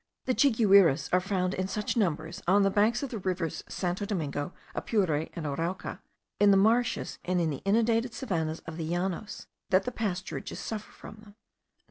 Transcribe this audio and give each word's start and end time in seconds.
The 0.25 0.33
chiguires 0.33 1.09
are 1.13 1.19
found 1.21 1.53
in 1.53 1.67
such 1.67 1.95
numbers 1.95 2.41
on 2.47 2.63
the 2.63 2.71
banks 2.71 3.03
of 3.03 3.11
the 3.11 3.19
rivers 3.19 3.63
Santo 3.69 4.03
Domingo, 4.03 4.51
Apure, 4.73 5.29
and 5.33 5.45
Arauca, 5.45 5.99
in 6.39 6.49
the 6.49 6.57
marshes 6.57 7.19
and 7.23 7.39
in 7.39 7.51
the 7.51 7.61
inundated 7.65 8.15
savannahs* 8.15 8.61
of 8.65 8.77
the 8.77 8.89
Llanos, 8.89 9.45
that 9.69 9.83
the 9.83 9.91
pasturages 9.91 10.57
suffer 10.57 10.91
from 10.91 11.17
them. 11.17 11.35